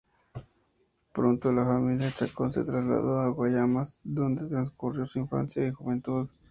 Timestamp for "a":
3.19-3.29